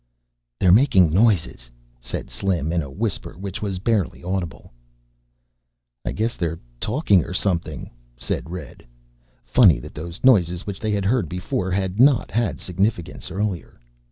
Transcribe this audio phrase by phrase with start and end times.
[0.59, 1.69] "They're making noises,"
[1.99, 4.73] said Slim, in a whisper which was barely audible.
[6.03, 8.83] "I guess they're talking or something," said Red.
[9.45, 13.79] Funny that those noises which they had heard before had not had significance earlier.